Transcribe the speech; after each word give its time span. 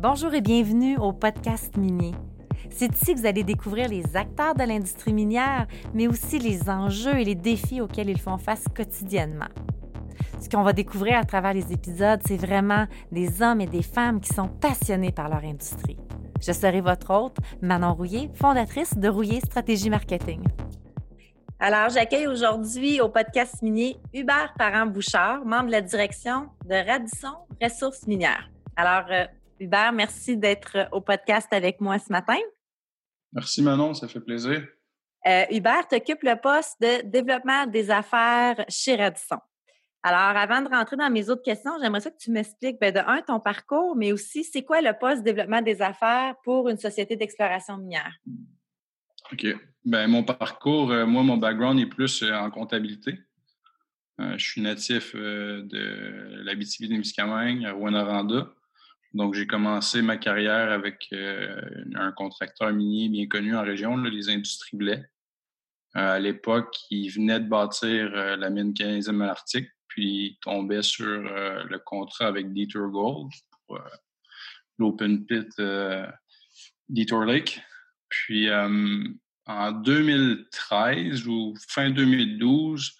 Bonjour 0.00 0.32
et 0.32 0.40
bienvenue 0.40 0.96
au 0.96 1.12
podcast 1.12 1.76
minier. 1.76 2.12
C'est 2.70 2.94
ici 2.94 3.14
que 3.14 3.18
vous 3.18 3.26
allez 3.26 3.42
découvrir 3.42 3.88
les 3.88 4.16
acteurs 4.16 4.54
de 4.54 4.62
l'industrie 4.62 5.12
minière, 5.12 5.66
mais 5.92 6.06
aussi 6.06 6.38
les 6.38 6.70
enjeux 6.70 7.18
et 7.18 7.24
les 7.24 7.34
défis 7.34 7.80
auxquels 7.80 8.08
ils 8.08 8.20
font 8.20 8.38
face 8.38 8.62
quotidiennement. 8.76 9.48
Ce 10.40 10.48
qu'on 10.48 10.62
va 10.62 10.72
découvrir 10.72 11.18
à 11.18 11.24
travers 11.24 11.52
les 11.52 11.72
épisodes, 11.72 12.20
c'est 12.24 12.36
vraiment 12.36 12.86
des 13.10 13.42
hommes 13.42 13.60
et 13.60 13.66
des 13.66 13.82
femmes 13.82 14.20
qui 14.20 14.32
sont 14.32 14.46
passionnés 14.46 15.10
par 15.10 15.28
leur 15.28 15.42
industrie. 15.42 15.96
Je 16.40 16.52
serai 16.52 16.80
votre 16.80 17.12
hôte, 17.12 17.38
Manon 17.60 17.92
Rouillé, 17.94 18.30
fondatrice 18.34 18.96
de 18.96 19.08
Rouillé 19.08 19.40
Stratégie 19.40 19.90
Marketing. 19.90 20.44
Alors, 21.58 21.88
j'accueille 21.88 22.28
aujourd'hui 22.28 23.00
au 23.00 23.08
podcast 23.08 23.62
minier 23.62 23.96
Hubert 24.14 24.54
Parent-Bouchard, 24.56 25.44
membre 25.44 25.66
de 25.66 25.72
la 25.72 25.80
direction 25.80 26.50
de 26.66 26.88
Radisson 26.88 27.34
Ressources 27.60 28.06
minières. 28.06 28.48
Alors, 28.76 29.06
euh, 29.10 29.24
Hubert, 29.60 29.92
merci 29.92 30.36
d'être 30.36 30.88
au 30.92 31.00
podcast 31.00 31.48
avec 31.52 31.80
moi 31.80 31.98
ce 31.98 32.12
matin. 32.12 32.38
Merci 33.32 33.62
Manon, 33.62 33.94
ça 33.94 34.08
fait 34.08 34.20
plaisir. 34.20 34.66
Euh, 35.26 35.44
Hubert, 35.50 35.88
t'occupe 35.88 36.22
le 36.22 36.40
poste 36.40 36.80
de 36.80 37.02
développement 37.08 37.66
des 37.66 37.90
affaires 37.90 38.64
chez 38.68 38.94
Radisson. 38.94 39.38
Alors, 40.02 40.36
avant 40.36 40.62
de 40.62 40.68
rentrer 40.68 40.96
dans 40.96 41.10
mes 41.10 41.28
autres 41.28 41.42
questions, 41.42 41.72
j'aimerais 41.82 42.00
ça 42.00 42.10
que 42.10 42.18
tu 42.18 42.30
m'expliques, 42.30 42.78
ben, 42.80 42.94
de 42.94 43.00
un, 43.00 43.20
ton 43.20 43.40
parcours, 43.40 43.96
mais 43.96 44.12
aussi, 44.12 44.44
c'est 44.44 44.62
quoi 44.62 44.80
le 44.80 44.92
poste 44.98 45.18
de 45.18 45.24
développement 45.24 45.60
des 45.60 45.82
affaires 45.82 46.36
pour 46.44 46.68
une 46.68 46.78
société 46.78 47.16
d'exploration 47.16 47.78
minière? 47.78 48.14
OK. 49.32 49.46
Ben, 49.84 50.06
mon 50.06 50.22
parcours, 50.22 50.92
euh, 50.92 51.04
moi, 51.04 51.24
mon 51.24 51.36
background 51.36 51.80
est 51.80 51.86
plus 51.86 52.22
euh, 52.22 52.32
en 52.32 52.50
comptabilité. 52.50 53.18
je 54.18 54.44
suis 54.44 54.60
natif 54.60 55.14
de 55.14 56.42
l'Abitibi-Témiscamingue, 56.44 57.64
à 57.64 57.72
Rwanda. 57.72 58.48
Donc, 59.14 59.34
j'ai 59.34 59.46
commencé 59.46 60.02
ma 60.02 60.18
carrière 60.18 60.70
avec 60.70 61.08
euh, 61.12 61.60
un 61.94 62.12
contracteur 62.12 62.72
minier 62.72 63.08
bien 63.08 63.26
connu 63.26 63.56
en 63.56 63.62
région, 63.62 63.96
les 63.96 64.28
Industries 64.28 64.76
Blais. 64.76 65.02
Euh, 65.96 66.16
à 66.16 66.18
l'époque, 66.18 66.76
il 66.90 67.08
venait 67.08 67.40
de 67.40 67.48
bâtir 67.48 68.12
euh, 68.14 68.36
la 68.36 68.50
mine 68.50 68.74
15e 68.74 69.22
à 69.22 69.26
l'Arctique, 69.26 69.70
puis 69.88 70.04
il 70.04 70.38
tombait 70.42 70.82
sur 70.82 71.06
le 71.06 71.78
contrat 71.78 72.26
avec 72.26 72.52
Detour 72.52 72.90
Gold 72.90 73.32
pour 73.66 73.80
l'open 74.76 75.24
pit 75.24 75.48
Detour 76.90 77.24
Lake. 77.24 77.62
Puis, 78.10 78.48
en 78.52 79.72
2013 79.72 81.26
ou 81.26 81.54
fin 81.66 81.88
2012, 81.88 82.92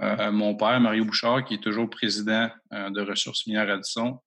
mon 0.00 0.56
père, 0.56 0.80
Mario 0.80 1.04
Bouchard, 1.04 1.44
qui 1.44 1.54
est 1.54 1.62
toujours 1.62 1.88
président 1.88 2.50
de 2.72 3.00
Ressources 3.00 3.46
minières 3.46 3.68
Radisson, 3.68 4.20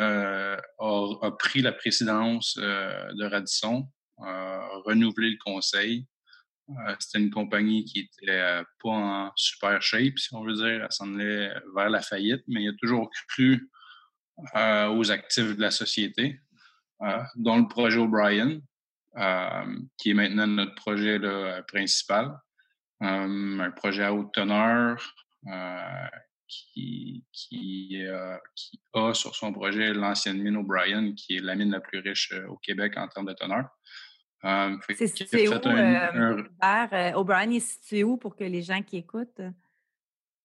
euh, 0.00 0.56
a, 0.78 1.30
pris 1.38 1.62
la 1.62 1.72
présidence 1.72 2.58
euh, 2.60 3.12
de 3.14 3.24
Radisson, 3.24 3.88
a 4.18 4.68
renouvelé 4.84 5.30
le 5.30 5.38
conseil. 5.38 6.06
Euh, 6.68 6.94
c'était 6.98 7.18
une 7.18 7.30
compagnie 7.30 7.84
qui 7.84 8.00
était 8.00 8.62
pas 8.82 8.90
en 8.90 9.32
super 9.36 9.80
shape, 9.80 10.18
si 10.18 10.34
on 10.34 10.44
veut 10.44 10.54
dire. 10.54 10.84
Elle 10.84 10.86
s'en 10.90 11.14
allait 11.14 11.54
vers 11.74 11.88
la 11.88 12.02
faillite, 12.02 12.42
mais 12.46 12.64
il 12.64 12.68
a 12.68 12.76
toujours 12.78 13.10
cru 13.28 13.70
aux 14.54 15.10
actifs 15.10 15.56
de 15.56 15.60
la 15.60 15.72
société, 15.72 16.40
dont 17.34 17.58
le 17.58 17.66
projet 17.66 17.98
O'Brien, 17.98 18.60
qui 19.96 20.10
est 20.10 20.14
maintenant 20.14 20.46
notre 20.46 20.76
projet 20.76 21.18
principal. 21.66 22.38
un 23.00 23.70
projet 23.72 24.04
à 24.04 24.14
haute 24.14 24.32
teneur, 24.32 25.02
qui, 26.48 27.24
qui, 27.32 28.06
euh, 28.06 28.36
qui, 28.54 28.80
a 28.94 29.14
sur 29.14 29.34
son 29.36 29.52
projet 29.52 29.92
l'ancienne 29.92 30.42
mine 30.42 30.56
O'Brien, 30.56 31.12
qui 31.14 31.36
est 31.36 31.40
la 31.40 31.54
mine 31.54 31.70
la 31.70 31.80
plus 31.80 32.00
riche 32.00 32.32
euh, 32.32 32.46
au 32.48 32.56
Québec 32.56 32.94
en 32.96 33.06
termes 33.08 33.26
de 33.26 33.34
teneur. 33.34 33.68
Euh, 34.44 34.76
c'est 34.96 35.08
situé 35.08 35.48
où, 35.48 35.52
un, 36.60 37.14
O'Brien 37.14 37.50
est 37.50 37.60
situé 37.60 38.04
où 38.04 38.16
pour 38.16 38.36
que 38.36 38.44
les 38.44 38.62
gens 38.62 38.82
qui 38.82 38.96
écoutent? 38.98 39.42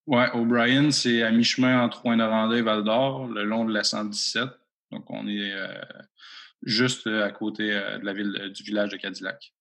Oui, 0.05 0.23
O'Brien, 0.33 0.91
c'est 0.91 1.23
à 1.23 1.31
mi-chemin 1.31 1.81
entre 1.81 2.01
Rouyn-Noranda 2.01 2.57
et 2.57 2.61
Val-d'Or, 2.61 3.27
le 3.27 3.43
long 3.43 3.65
de 3.65 3.73
la 3.73 3.83
117. 3.83 4.49
Donc, 4.91 5.09
on 5.09 5.27
est 5.27 5.53
juste 6.63 7.07
à 7.07 7.31
côté 7.31 7.67
de 7.67 8.03
la 8.03 8.13
ville 8.13 8.51
du 8.53 8.63
village 8.63 8.89
de 8.89 8.97
Cadillac. 8.97 9.53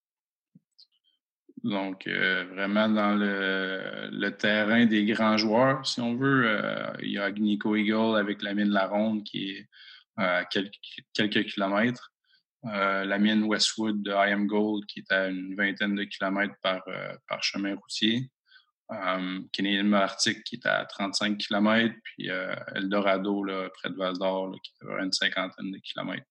Donc, 1.65 2.09
euh, 2.09 2.45
vraiment 2.51 2.89
dans 2.89 3.15
le, 3.15 4.29
terrain 4.31 4.85
des 4.87 5.05
grands 5.05 5.37
joueurs, 5.37 5.87
si 5.87 6.01
on 6.01 6.17
veut. 6.17 6.45
Euh, 6.47 6.93
il 7.01 7.13
y 7.13 7.19
a 7.19 7.25
Agnico 7.25 7.77
Eagle 7.77 8.19
avec 8.19 8.43
la 8.43 8.55
mine 8.55 8.71
La 8.71 8.87
Ronde 8.87 9.23
qui 9.23 9.51
est 9.51 9.69
à 10.17 10.45
quelques, 10.45 11.45
kilomètres. 11.47 12.13
Euh, 12.65 13.05
la 13.05 13.19
mine 13.19 13.45
Westwood 13.45 14.03
de 14.03 14.13
IM 14.13 14.47
Gold 14.47 14.87
qui 14.87 15.01
est 15.01 15.13
à 15.13 15.29
une 15.29 15.55
vingtaine 15.57 15.95
de 15.95 16.05
kilomètres 16.05 16.55
par, 16.63 16.83
par 17.29 17.43
chemin 17.43 17.75
routier. 17.77 18.29
Canadian 19.53 19.85
Malartic 19.85 20.45
qui 20.45 20.57
est 20.57 20.67
à 20.67 20.85
35 20.85 21.39
kilomètres. 21.39 21.95
Puis 22.03 22.29
Eldorado, 22.75 23.45
là, 23.45 23.71
près 23.71 23.89
de 23.89 23.97
Val 23.97 24.19
d'Or, 24.19 24.55
qui 24.63 24.73
est 24.83 24.93
à 24.93 25.03
une 25.03 25.13
cinquantaine 25.13 25.71
de 25.71 25.79
kilomètres. 25.79 26.27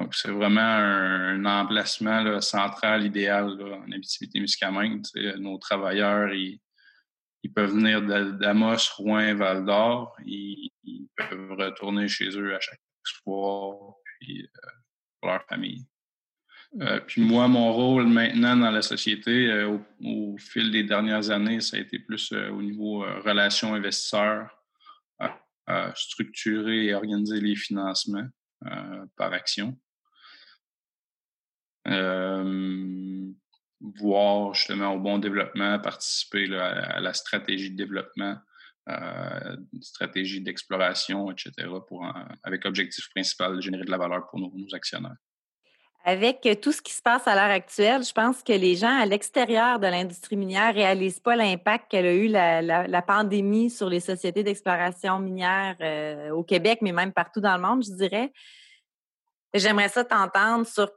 Donc, 0.00 0.14
c'est 0.14 0.30
vraiment 0.30 0.60
un, 0.62 1.44
emplacement 1.44 2.40
central 2.40 3.04
idéal 3.04 3.60
en 3.60 3.92
Abitibi-Témiscamingue. 3.92 5.02
Nos 5.36 5.58
travailleurs, 5.58 6.32
ils, 6.32 6.58
peuvent 7.54 7.74
venir 7.74 8.00
d'Amos, 8.38 8.94
Rouen, 8.96 9.34
Val-d'Or. 9.34 10.16
Ils, 10.24 10.70
peuvent 11.16 11.52
retourner 11.52 12.08
chez 12.08 12.30
eux 12.30 12.54
à 12.56 12.60
chaque 12.60 12.80
soir 13.04 13.76
puis, 14.04 14.42
euh, 14.42 14.70
pour 15.20 15.32
leur 15.32 15.44
famille. 15.44 15.84
Euh, 16.80 17.00
puis 17.00 17.20
moi, 17.20 17.46
mon 17.46 17.70
rôle 17.70 18.06
maintenant 18.06 18.56
dans 18.56 18.70
la 18.70 18.80
société, 18.80 19.50
euh, 19.50 19.76
au, 20.02 20.38
fil 20.38 20.70
des 20.70 20.84
dernières 20.84 21.28
années, 21.28 21.60
ça 21.60 21.76
a 21.76 21.80
été 21.80 21.98
plus 21.98 22.32
au 22.32 22.62
niveau 22.62 23.00
relations 23.00 23.74
investisseurs, 23.74 24.48
structurer 25.94 26.86
et 26.86 26.94
organiser 26.94 27.38
les 27.38 27.54
financements 27.54 28.28
par 29.16 29.34
action. 29.34 29.78
Euh, 31.90 33.32
voir 33.80 34.54
justement 34.54 34.92
au 34.94 34.98
bon 34.98 35.18
développement, 35.18 35.78
participer 35.78 36.54
à, 36.54 37.00
la 37.00 37.14
stratégie 37.14 37.70
de 37.70 37.76
développement, 37.76 38.36
euh, 38.88 39.56
stratégie 39.80 40.40
d'exploration, 40.40 41.30
etc., 41.30 41.52
pour, 41.88 42.06
avec 42.42 42.64
objectif 42.66 43.08
principal 43.10 43.56
de 43.56 43.60
générer 43.60 43.84
de 43.84 43.90
la 43.90 43.98
valeur 43.98 44.26
pour 44.28 44.38
nos, 44.38 44.52
actionnaires. 44.74 45.16
Avec 46.04 46.48
tout 46.62 46.72
ce 46.72 46.80
qui 46.80 46.94
se 46.94 47.02
passe 47.02 47.26
à 47.26 47.34
l'heure 47.34 47.54
actuelle, 47.54 48.02
je 48.02 48.12
pense 48.12 48.42
que 48.42 48.54
les 48.54 48.74
gens 48.74 49.00
à 49.00 49.04
l'extérieur 49.04 49.78
de 49.78 49.86
l'industrie 49.86 50.36
minière 50.36 50.72
ne 50.72 50.78
réalisent 50.78 51.20
pas 51.20 51.36
l'impact 51.36 51.90
qu'elle 51.90 52.06
a 52.06 52.14
eu 52.14 52.28
la, 52.28 53.02
pandémie 53.02 53.68
sur 53.68 53.88
les 53.88 54.00
sociétés 54.00 54.42
d'exploration 54.42 55.18
minière 55.18 55.76
euh, 55.80 56.30
au 56.30 56.42
Québec, 56.42 56.78
mais 56.80 56.92
même 56.92 57.12
partout 57.12 57.40
dans 57.40 57.54
le 57.54 57.62
monde, 57.62 57.84
je 57.84 57.92
dirais. 57.92 58.32
J'aimerais 59.52 59.88
ça 59.88 60.04
t'entendre 60.04 60.66
sur 60.66 60.90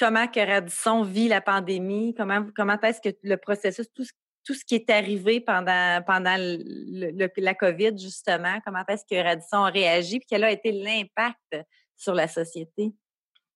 comment 0.00 0.26
que 0.26 0.40
Radisson 0.40 1.02
vit 1.02 1.28
la 1.28 1.42
pandémie, 1.42 2.14
comment, 2.14 2.80
est-ce 2.82 3.00
que 3.02 3.14
le 3.22 3.36
processus, 3.36 3.86
tout, 3.94 4.54
ce 4.54 4.64
qui 4.64 4.74
est 4.74 4.88
arrivé 4.90 5.40
pendant, 5.40 6.02
pendant 6.06 6.36
la 6.38 7.54
COVID, 7.54 7.98
justement, 7.98 8.58
comment 8.64 8.82
est-ce 8.88 9.04
que 9.08 9.22
Radisson 9.22 9.58
a 9.58 9.70
réagi, 9.70 10.18
puis 10.18 10.26
quel 10.28 10.44
a 10.44 10.50
été 10.50 10.72
l'impact 10.72 11.66
sur 11.96 12.14
la 12.14 12.26
société? 12.26 12.92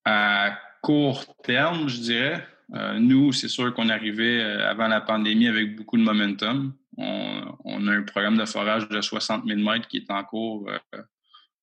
À 0.04 0.58
court 0.82 1.24
terme, 1.42 1.88
je 1.88 2.00
dirais, 2.00 2.46
euh, 2.74 2.98
nous, 2.98 3.32
c'est 3.32 3.48
sûr 3.48 3.72
qu'on 3.72 3.88
arrivait 3.88 4.42
euh, 4.42 4.68
avant 4.68 4.88
la 4.88 5.00
pandémie 5.00 5.48
avec 5.48 5.76
beaucoup 5.76 5.96
de 5.96 6.02
momentum. 6.02 6.74
On, 6.96 7.88
a 7.88 7.90
un 7.90 8.02
programme 8.02 8.36
de 8.36 8.44
forage 8.44 8.88
de 8.88 9.00
60 9.00 9.46
000 9.46 9.58
mètres 9.60 9.88
qui 9.88 9.96
est 9.96 10.10
en 10.10 10.22
cours 10.22 10.68
euh, 10.68 11.02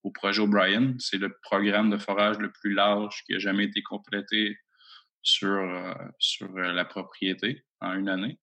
au 0.03 0.11
projet 0.11 0.41
O'Brien. 0.41 0.95
C'est 0.99 1.17
le 1.17 1.35
programme 1.43 1.89
de 1.89 1.97
forage 1.97 2.37
le 2.39 2.51
plus 2.51 2.73
large 2.73 3.23
qui 3.25 3.35
a 3.35 3.39
jamais 3.39 3.65
été 3.65 3.81
complété 3.81 4.57
sur, 5.23 5.49
euh, 5.49 5.93
euh, 6.41 6.73
la 6.73 6.85
propriété 6.85 7.63
en 7.79 7.93
une 7.93 8.09
année. 8.09 8.39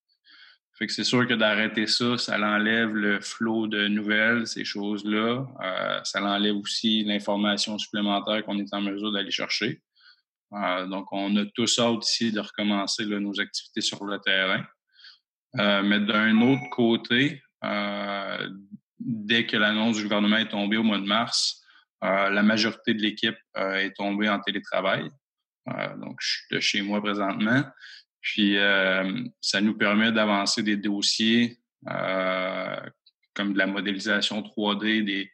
C'est 0.88 1.02
sûr 1.02 1.26
que 1.26 1.34
d'arrêter 1.34 1.88
ça, 1.88 2.16
ça 2.18 2.38
l'enlève 2.38 2.94
le 2.94 3.20
flot 3.20 3.66
de 3.66 3.88
nouvelles, 3.88 4.46
ces 4.46 4.64
choses-là. 4.64 5.44
Euh, 5.60 6.00
ça 6.04 6.20
l'enlève 6.20 6.54
aussi 6.54 7.02
l'information 7.02 7.76
supplémentaire 7.78 8.44
qu'on 8.44 8.60
est 8.60 8.72
en 8.72 8.80
mesure 8.80 9.10
d'aller 9.10 9.32
chercher. 9.32 9.82
donc, 10.88 11.12
on 11.12 11.36
a 11.36 11.44
tous 11.46 11.80
hâte 11.80 12.06
ici 12.06 12.30
de 12.30 12.38
recommencer 12.38 13.04
nos 13.06 13.40
activités 13.40 13.80
sur 13.80 14.04
le 14.04 14.18
terrain. 14.20 14.64
mais 15.82 15.98
d'un 15.98 16.40
autre 16.42 16.70
côté, 16.70 17.42
dès 19.00 19.46
que 19.46 19.56
l'annonce 19.56 19.96
du 19.96 20.04
gouvernement 20.04 20.38
est 20.38 20.48
tombée 20.48 20.76
au 20.76 20.84
mois 20.84 20.98
de 20.98 21.06
mars, 21.06 21.60
la 22.00 22.42
majorité 22.44 22.94
de 22.94 23.02
l'équipe 23.02 23.38
est 23.56 23.96
tombée 23.96 24.28
en 24.28 24.38
télétravail. 24.38 25.10
Euh, 25.76 25.96
donc, 25.96 26.16
je 26.20 26.28
suis 26.28 26.46
de 26.50 26.60
chez 26.60 26.82
moi 26.82 27.02
présentement. 27.02 27.64
Puis, 28.20 28.58
euh, 28.58 29.24
ça 29.40 29.60
nous 29.60 29.76
permet 29.76 30.12
d'avancer 30.12 30.62
des 30.62 30.76
dossiers 30.76 31.58
euh, 31.88 32.80
comme 33.34 33.52
de 33.52 33.58
la 33.58 33.66
modélisation 33.66 34.42
3D, 34.42 35.04
des, 35.04 35.30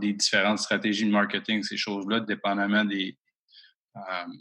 des 0.00 0.12
différentes 0.12 0.58
stratégies 0.58 1.06
de 1.06 1.10
marketing, 1.10 1.62
ces 1.62 1.76
choses-là, 1.76 2.20
dépendamment 2.20 2.84
des, 2.84 3.16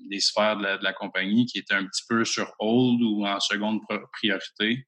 des 0.10 0.20
sphères 0.20 0.58
de 0.58 0.84
la, 0.84 0.94
compagnie 0.94 1.46
qui 1.46 1.60
étaient 1.60 1.76
un 1.76 1.86
petit 1.86 2.04
peu 2.10 2.26
sur 2.26 2.52
hold 2.58 3.02
ou 3.04 3.28
en 3.28 3.40
seconde 3.40 3.82
priorité, 4.14 4.88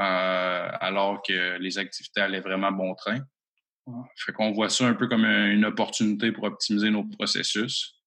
alors 0.00 1.22
que 1.22 1.58
les 1.58 1.78
activités 1.78 2.22
allaient 2.22 2.40
vraiment 2.40 2.72
bon 2.72 2.96
train. 2.96 3.20
Fait 4.16 4.32
qu'on 4.32 4.50
voit 4.50 4.68
ça 4.68 4.88
un 4.88 4.94
peu 4.94 5.06
comme 5.06 5.24
une 5.24 5.64
opportunité 5.64 6.32
pour 6.32 6.42
optimiser 6.44 6.90
nos 6.90 7.04
processus. 7.04 8.00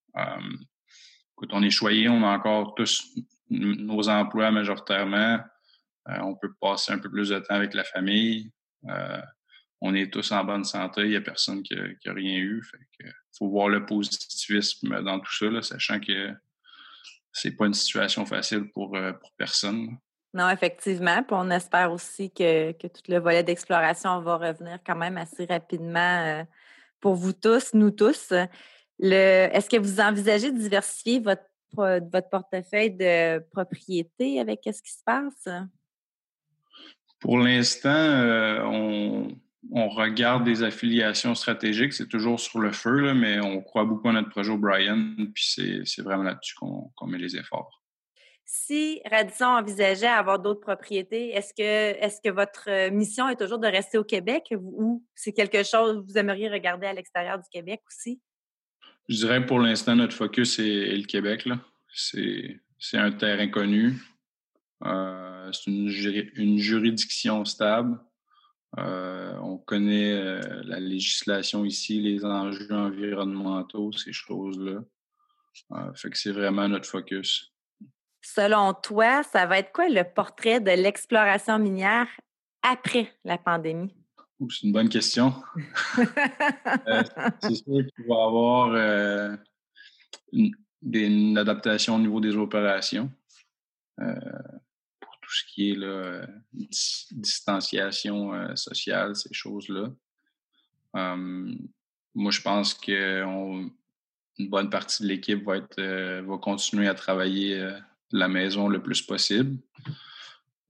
Quand 1.38 1.48
on 1.52 1.62
est 1.62 1.70
choyé, 1.70 2.10
on 2.10 2.24
a 2.24 2.36
encore 2.36 2.74
tous 2.76 3.16
nos 3.50 4.10
emplois 4.10 4.52
majoritairement. 4.52 5.40
Euh, 6.10 6.18
on 6.22 6.36
peut 6.36 6.52
passer 6.60 6.92
un 6.92 7.00
peu 7.00 7.10
plus 7.10 7.30
de 7.30 7.40
temps 7.40 7.56
avec 7.56 7.74
la 7.74 7.84
famille. 7.84 8.52
Euh, 8.90 9.22
on 9.80 9.94
est 9.94 10.12
tous 10.12 10.32
en 10.32 10.44
bonne 10.44 10.64
santé. 10.64 11.02
Il 11.02 11.10
n'y 11.10 11.16
a 11.16 11.22
personne 11.22 11.62
qui 11.62 11.76
n'a 11.76 12.14
rien 12.14 12.38
eu. 12.38 12.64
Il 13.00 13.12
faut 13.38 13.50
voir 13.50 13.70
le 13.70 13.86
positivisme 13.86 15.04
dans 15.04 15.20
tout 15.20 15.32
ça, 15.32 15.62
sachant 15.62 16.00
que 16.00 16.34
c'est 17.32 17.56
pas 17.56 17.68
une 17.68 17.76
situation 17.76 18.26
facile 18.26 18.72
pour, 18.72 18.96
euh, 18.96 19.14
pour 19.14 19.32
personne. 19.38 19.98
Non, 20.34 20.50
effectivement. 20.50 21.22
Puis 21.22 21.36
on 21.38 21.52
espère 21.52 21.92
aussi 21.92 22.32
que, 22.32 22.72
que 22.72 22.88
tout 22.88 23.04
le 23.10 23.20
volet 23.20 23.44
d'exploration 23.44 24.22
va 24.22 24.38
revenir 24.38 24.80
quand 24.84 24.96
même 24.96 25.18
assez 25.18 25.46
rapidement 25.46 26.46
pour 27.00 27.14
vous 27.14 27.34
tous, 27.34 27.74
nous 27.74 27.92
tous. 27.92 28.34
Est-ce 29.00 29.70
que 29.70 29.78
vous 29.78 30.00
envisagez 30.00 30.52
de 30.52 30.58
diversifier 30.58 31.20
votre, 31.20 31.44
votre 31.74 32.30
portefeuille 32.30 32.92
de 32.92 33.40
propriété 33.52 34.40
avec 34.40 34.62
ce 34.66 34.82
qui 34.82 34.92
se 34.92 35.04
passe? 35.06 35.48
Pour 37.20 37.40
l'instant, 37.40 37.90
euh, 37.90 38.62
on, 39.72 39.90
regarde 39.90 40.44
des 40.44 40.64
affiliations 40.64 41.34
stratégiques. 41.36 41.94
C'est 41.94 42.08
toujours 42.08 42.40
sur 42.40 42.60
le 42.60 42.72
feu, 42.72 43.14
mais 43.14 43.40
on 43.40 43.62
croit 43.62 43.86
beaucoup 43.86 44.10
à 44.10 44.14
notre 44.14 44.30
projet 44.30 44.52
O'Brien, 44.52 45.16
puis 45.34 45.84
c'est 45.86 46.02
vraiment 46.02 46.24
là-dessus 46.24 46.56
qu'on 46.56 47.08
met 47.08 47.18
les 47.18 47.36
efforts. 47.36 47.82
Si 48.46 49.02
Radisson 49.12 49.46
envisageait 49.46 50.08
avoir 50.08 50.40
d'autres 50.40 50.62
propriétés, 50.62 51.32
est-ce 51.32 51.54
que, 51.54 51.62
est 51.62 52.24
que 52.24 52.30
votre 52.30 52.90
mission 52.92 53.28
est 53.28 53.36
toujours 53.36 53.60
de 53.60 53.68
rester 53.68 53.98
au 53.98 54.06
Québec 54.06 54.54
ou 54.58 55.04
c'est 55.16 55.34
quelque 55.34 55.64
chose 55.64 55.98
que 55.98 56.12
vous 56.12 56.18
aimeriez 56.18 56.48
regarder 56.48 56.88
à 56.88 56.94
l'extérieur 56.94 57.38
du 57.40 57.50
Québec 57.50 57.82
aussi? 57.88 58.22
Je 59.08 59.16
dirais 59.16 59.46
pour 59.46 59.60
l'instant, 59.60 59.96
notre 59.96 60.16
focus 60.16 60.60
est, 60.60 60.96
le 60.98 61.06
Québec. 61.06 61.48
C'est 61.94 62.60
un 62.94 63.12
terrain 63.12 63.48
connu. 63.48 63.96
Euh, 64.86 65.52
c'est 65.52 65.72
une, 65.72 66.58
juridiction 66.60 67.46
stable. 67.46 68.00
Euh, 68.78 69.34
on 69.42 69.58
connaît 69.58 70.12
euh, 70.12 70.42
la 70.66 70.80
législation 70.80 71.66
ici, 71.66 72.02
les 72.02 72.26
enjeux 72.26 72.72
environnementaux, 72.72 73.92
ces 73.94 74.12
choses-là. 74.12 74.82
fait 75.96 76.10
que 76.10 76.18
c'est 76.18 76.34
vraiment 76.34 76.68
notre 76.68 76.88
focus. 76.88 77.54
Selon 78.22 78.74
toi, 78.74 79.24
ça 79.24 79.46
va 79.46 79.60
être 79.60 79.72
quoi 79.72 79.88
le 79.88 80.04
portrait 80.04 80.60
de 80.60 80.72
l'exploration 80.72 81.58
minière 81.60 82.10
après 82.62 83.12
la 83.24 83.38
pandémie? 83.38 83.96
C'est 84.40 84.64
une 84.64 84.72
bonne 84.72 84.90
question. 84.90 85.34
Euh, 86.88 87.04
c'est 87.42 87.56
sûr 87.56 87.66
qu'il 87.66 88.06
va 88.08 88.16
y 88.16 88.28
avoir 88.28 88.72
euh, 88.74 89.36
une, 90.32 91.38
adaptation 91.38 91.96
au 91.96 92.00
niveau 92.00 92.20
des 92.20 92.36
opérations 92.36 93.12
euh, 94.00 94.14
pour 95.00 95.18
tout 95.20 95.32
ce 95.32 95.44
qui 95.46 95.72
est 95.72 95.76
là, 95.76 96.28
distanciation 96.54 98.56
sociale, 98.56 99.16
ces 99.16 99.34
choses-là. 99.34 99.92
moi, 100.94 102.32
je 102.32 102.42
pense 102.42 102.74
qu'une 102.74 103.72
bonne 104.40 104.70
partie 104.70 105.04
de 105.04 105.08
l'équipe 105.08 105.44
va, 105.44 105.60
va 106.22 106.38
continuer 106.38 106.88
à 106.88 106.94
travailler 106.94 107.60
de 107.60 108.20
la 108.20 108.28
maison 108.28 108.68
le 108.68 108.82
plus 108.82 109.02
possible. 109.02 109.58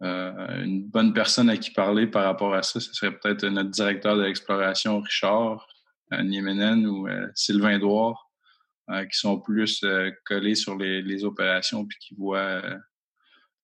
Euh, 0.04 0.64
une 0.64 0.84
bonne 0.84 1.14
personne 1.14 1.50
à 1.50 1.58
qui 1.58 1.72
parler 1.72 2.06
par 2.06 2.26
rapport 2.26 2.54
à 2.54 2.62
ça, 2.62 2.80
ce 2.80 2.94
serait 2.94 3.18
peut-être 3.18 3.46
notre 3.48 3.72
directeur 3.72 4.16
de 4.16 4.24
l'exploration, 4.24 5.02
Richard 5.02 5.68
euh, 6.14 6.22
Niemenen 6.22 6.86
ou 6.86 7.08
euh, 7.08 7.28
Sylvain 7.34 7.78
Edouard, 7.78 8.30
qui 8.90 9.18
sont 9.18 9.42
plus 9.42 9.84
collés 10.24 10.56
sur 10.56 10.78
les, 10.78 11.26
opérations 11.26 11.86
puis 11.86 11.98
qui 12.00 12.16
voient 12.16 12.62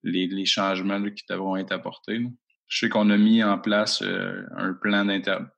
les, 0.04 0.46
changements 0.46 1.02
qui 1.12 1.24
devront 1.30 1.56
être 1.56 1.72
apportés. 1.72 2.28
Je 2.68 2.78
sais 2.78 2.90
qu'on 2.90 3.10
a 3.10 3.16
mis 3.16 3.42
en 3.42 3.58
place 3.58 4.02
un 4.02 4.74
plan 4.74 5.08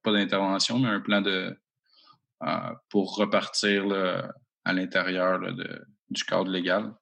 pas 0.03 0.11
d'intervention, 0.11 0.77
mais 0.77 0.89
un 0.89 0.99
plan 0.99 1.21
de 1.21 1.57
pour 2.89 3.15
repartir 3.15 3.85
à 4.65 4.73
l'intérieur 4.73 5.39
du 6.11 6.23
cadre 6.25 6.51
légal. 6.51 6.93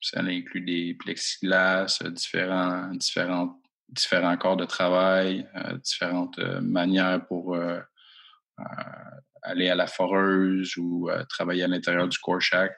Ça 0.00 0.20
inclut 0.20 0.62
des 0.62 0.94
plexiglas, 0.94 1.98
euh, 2.02 2.10
différents, 2.10 2.88
différents, 2.94 3.60
différents 3.88 4.36
corps 4.36 4.56
de 4.56 4.64
travail, 4.64 5.46
euh, 5.56 5.76
différentes 5.78 6.38
euh, 6.38 6.60
manières 6.60 7.26
pour 7.26 7.56
aller 9.42 9.70
à 9.70 9.74
la 9.74 9.86
foreuse 9.86 10.76
ou 10.76 11.08
travailler 11.30 11.62
à 11.62 11.68
l'intérieur 11.68 12.06
du 12.06 12.18
core 12.18 12.42
shack. 12.42 12.72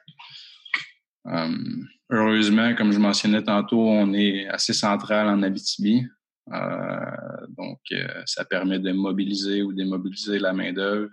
heureusement, 2.09 2.73
comme 2.75 2.93
je 2.93 2.99
mentionnais 2.99 3.43
tantôt, 3.43 3.85
on 3.89 4.13
est 4.13 4.47
assez 4.47 4.71
central 4.71 5.27
en 5.27 5.43
Abitibi. 5.43 6.07
donc, 7.49 7.81
ça 8.25 8.45
permet 8.45 8.79
de 8.79 8.93
mobiliser 8.93 9.61
ou 9.61 9.73
démobiliser 9.73 10.39
la 10.39 10.53
main-d'œuvre 10.53 11.09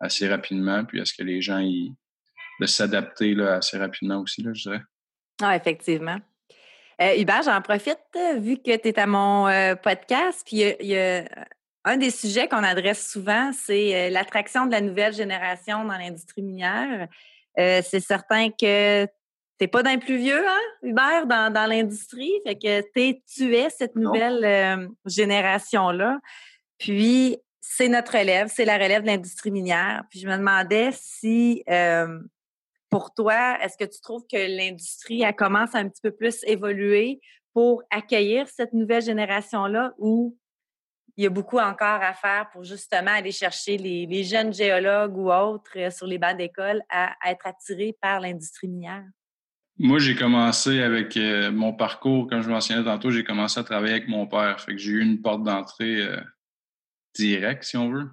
assez 0.00 0.28
rapidement, 0.28 0.84
puis 0.84 1.00
est-ce 1.00 1.14
que 1.14 1.22
les 1.22 1.40
gens 1.40 1.60
ils, 1.60 1.94
de 2.60 2.66
s'adapter 2.66 3.36
assez 3.42 3.78
rapidement 3.78 4.18
aussi, 4.18 4.42
là, 4.42 4.50
je 4.54 4.62
dirais. 4.62 4.82
Ah, 5.42 5.56
effectivement. 5.56 6.18
Euh, 7.00 7.14
Hubert, 7.18 7.42
j'en 7.42 7.60
profite, 7.60 7.98
euh, 8.16 8.38
vu 8.38 8.56
que 8.56 8.74
tu 8.76 8.88
es 8.88 8.98
à 8.98 9.06
mon 9.06 9.46
euh, 9.48 9.74
podcast, 9.74 10.42
puis 10.46 10.62
il 10.80 10.86
y, 10.86 10.98
a 10.98 11.24
un 11.84 11.96
des 11.98 12.10
sujets 12.10 12.48
qu'on 12.48 12.64
adresse 12.64 13.06
souvent, 13.10 13.50
c'est 13.52 14.10
l'attraction 14.10 14.66
de 14.66 14.72
la 14.72 14.80
nouvelle 14.80 15.12
génération 15.12 15.84
dans 15.84 15.96
l'industrie 15.96 16.42
minière. 16.42 17.06
c'est 17.56 18.00
certain 18.00 18.50
que 18.50 19.04
tu 19.04 19.10
n'es 19.60 19.68
pas 19.68 19.84
d'un 19.84 19.98
plus 19.98 20.16
vieux, 20.16 20.44
hein, 20.44 20.60
Hubert, 20.82 21.26
dans, 21.26 21.52
dans 21.52 21.66
l'industrie, 21.66 22.32
fait 22.44 22.56
que 22.56 22.80
tu 22.92 23.54
es 23.54 23.70
cette 23.70 23.94
nouvelle 23.94 24.88
génération-là. 25.04 26.18
Puis, 26.78 27.38
c'est 27.60 27.88
notre 27.88 28.18
relève, 28.18 28.48
c'est 28.52 28.64
la 28.64 28.78
relève 28.78 29.02
de 29.02 29.06
l'industrie 29.06 29.52
minière. 29.52 30.02
Puis, 30.10 30.18
je 30.18 30.26
me 30.26 30.36
demandais 30.36 30.90
si 30.92 31.62
pour 32.90 33.12
toi, 33.14 33.58
est-ce 33.62 33.76
que 33.76 33.90
tu 33.90 34.00
trouves 34.00 34.24
que 34.30 34.36
l'industrie 34.36 35.24
a 35.24 35.32
commence 35.32 35.74
à 35.74 35.78
un 35.78 35.88
petit 35.88 36.02
peu 36.02 36.12
plus 36.12 36.42
évoluer 36.44 37.20
pour 37.52 37.82
accueillir 37.90 38.48
cette 38.48 38.72
nouvelle 38.72 39.02
génération-là 39.02 39.92
ou 39.98 40.36
il 41.16 41.24
y 41.24 41.26
a 41.26 41.30
beaucoup 41.30 41.58
encore 41.58 42.02
à 42.02 42.12
faire 42.12 42.50
pour 42.52 42.62
justement 42.62 43.12
aller 43.12 43.32
chercher 43.32 43.78
les, 43.78 44.22
jeunes 44.22 44.52
géologues 44.52 45.16
ou 45.16 45.32
autres 45.32 45.70
euh, 45.76 45.90
sur 45.90 46.06
les 46.06 46.18
bancs 46.18 46.36
d'école 46.36 46.82
à, 46.90 47.14
être 47.26 47.46
attirés 47.46 47.96
par 48.02 48.20
l'industrie 48.20 48.68
minière? 48.68 49.04
Moi, 49.78 49.98
j'ai 49.98 50.14
commencé 50.14 50.82
avec 50.82 51.16
euh, 51.16 51.50
mon 51.50 51.72
parcours, 51.72 52.28
comme 52.28 52.42
je 52.42 52.50
mentionnais 52.50 52.84
tantôt, 52.84 53.10
j'ai 53.10 53.24
commencé 53.24 53.58
à 53.58 53.64
travailler 53.64 53.94
avec 53.94 54.08
mon 54.08 54.26
père. 54.26 54.58
J'ai 54.68 54.90
eu 54.90 55.00
une 55.00 55.22
porte 55.22 55.42
d'entrée 55.42 56.02
euh, 56.02 56.20
directe, 57.14 57.64
si 57.64 57.76
on 57.78 57.90
veut 57.90 58.10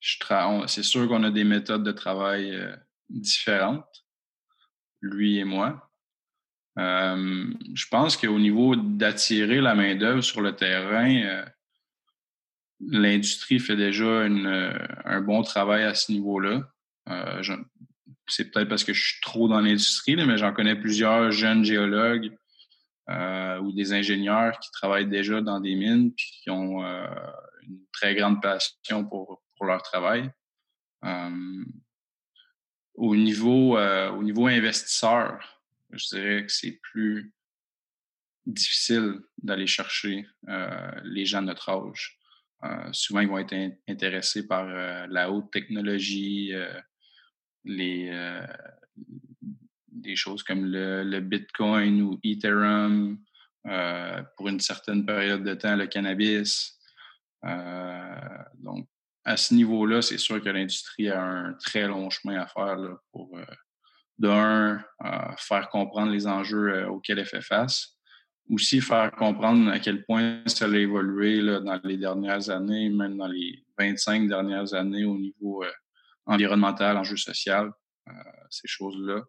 c'est 0.00 0.82
sûr 0.82 1.08
qu'on 1.08 1.24
a 1.24 1.30
des 1.30 1.44
méthodes 1.44 1.82
de 1.82 1.92
travail 1.92 2.54
euh, 2.54 2.74
différentes, 3.08 4.04
lui 5.00 5.38
et 5.38 5.44
moi. 5.44 5.90
je 6.76 7.86
pense 7.90 8.16
qu'au 8.16 8.38
niveau 8.38 8.76
d'attirer 8.76 9.60
la 9.60 9.74
main-d'œuvre 9.74 10.22
sur 10.22 10.40
le 10.40 10.54
terrain, 10.54 11.14
euh, 11.14 11.44
l'industrie 12.80 13.58
fait 13.58 13.76
déjà 13.76 14.04
euh, 14.04 14.78
un 15.04 15.20
bon 15.20 15.42
travail 15.42 15.84
à 15.84 15.94
ce 15.94 16.12
niveau-là. 16.12 16.62
c'est 18.28 18.50
peut-être 18.50 18.68
parce 18.68 18.84
que 18.84 18.92
je 18.92 19.04
suis 19.04 19.20
trop 19.20 19.48
dans 19.48 19.60
l'industrie, 19.60 20.16
mais 20.16 20.38
j'en 20.38 20.52
connais 20.52 20.76
plusieurs 20.76 21.32
jeunes 21.32 21.64
géologues 21.64 22.36
ou 23.62 23.72
des 23.72 23.94
ingénieurs 23.94 24.58
qui 24.60 24.70
travaillent 24.70 25.08
déjà 25.08 25.40
dans 25.40 25.60
des 25.60 25.74
mines 25.74 26.08
et 26.08 26.14
qui 26.14 26.50
ont 26.50 26.84
une 27.62 27.80
très 27.90 28.14
grande 28.14 28.42
passion 28.42 29.04
pour, 29.06 29.42
pour 29.58 29.66
leur 29.66 29.82
travail. 29.82 30.30
au, 32.94 33.16
niveau, 33.16 33.78
au 33.78 34.22
niveau 34.22 34.46
investisseur, 34.46 35.38
je 35.90 36.08
dirais 36.08 36.46
que 36.46 36.52
c'est 36.52 36.80
plus 36.82 37.32
difficile 38.46 39.20
d'aller 39.42 39.66
chercher 39.66 40.26
les 41.04 41.26
gens 41.26 41.42
de 41.42 41.48
notre 41.48 41.68
âge. 41.68 42.18
Souvent, 42.92 43.20
ils 43.20 43.28
vont 43.28 43.38
être 43.38 43.54
intéressés 43.88 44.46
par 44.46 44.66
la 45.08 45.30
haute 45.30 45.50
technologie, 45.52 46.52
les, 47.64 48.42
des 49.88 50.16
choses 50.16 50.42
comme 50.42 50.64
le, 50.64 51.04
le 51.04 51.20
Bitcoin 51.20 52.02
ou 52.02 52.18
Ethereum, 52.24 53.18
pour 54.36 54.48
une 54.48 54.60
certaine 54.60 55.04
période 55.04 55.44
de 55.44 55.54
temps, 55.54 55.76
le 55.76 55.86
cannabis. 55.86 56.78
donc, 57.42 58.88
à 59.28 59.36
ce 59.36 59.54
niveau-là, 59.54 60.00
c'est 60.00 60.18
sûr 60.18 60.42
que 60.42 60.48
l'industrie 60.48 61.08
a 61.08 61.22
un 61.22 61.52
très 61.54 61.86
long 61.86 62.08
chemin 62.10 62.40
à 62.40 62.46
faire 62.46 62.78
pour, 63.12 63.38
d'un, 64.18 64.82
faire 65.36 65.68
comprendre 65.68 66.10
les 66.10 66.26
enjeux 66.26 66.88
auxquels 66.88 67.18
elle 67.18 67.26
fait 67.26 67.42
face, 67.42 67.98
aussi 68.50 68.80
faire 68.80 69.10
comprendre 69.12 69.70
à 69.70 69.78
quel 69.78 70.04
point 70.04 70.42
ça 70.46 70.64
a 70.64 70.68
évolué 70.68 71.42
dans 71.42 71.80
les 71.84 71.96
dernières 71.96 72.48
années, 72.50 72.88
même 72.88 73.16
dans 73.16 73.26
les 73.26 73.64
25 73.78 74.28
dernières 74.28 74.74
années 74.74 75.04
au 75.04 75.18
niveau 75.18 75.62
euh, 75.62 75.70
environnemental, 76.26 76.96
enjeu 76.96 77.16
social, 77.16 77.70
euh, 78.08 78.12
ces 78.50 78.68
choses-là, 78.68 79.22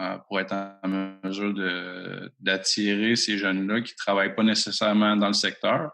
euh, 0.00 0.18
pour 0.26 0.40
être 0.40 0.52
en 0.82 0.88
mesure 0.88 1.54
d'attirer 2.40 3.16
ces 3.16 3.38
jeunes-là 3.38 3.82
qui 3.82 3.92
ne 3.92 3.96
travaillent 3.96 4.34
pas 4.34 4.42
nécessairement 4.42 5.16
dans 5.16 5.28
le 5.28 5.34
secteur, 5.34 5.92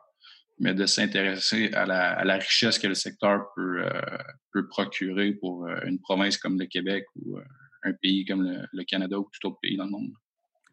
mais 0.60 0.74
de 0.74 0.86
s'intéresser 0.86 1.72
à 1.72 1.86
la, 1.86 2.36
richesse 2.36 2.78
que 2.78 2.86
le 2.86 2.94
secteur 2.94 3.46
peut, 3.56 3.82
peut 4.52 4.68
procurer 4.68 5.32
pour 5.32 5.66
une 5.84 5.98
province 5.98 6.36
comme 6.36 6.58
le 6.58 6.66
Québec 6.66 7.04
ou 7.16 7.38
un 7.82 7.92
pays 7.94 8.24
comme 8.24 8.42
le, 8.72 8.84
Canada 8.84 9.18
ou 9.18 9.28
tout 9.32 9.48
autre 9.48 9.58
pays 9.60 9.76
dans 9.76 9.84
le 9.84 9.90
monde. 9.90 10.12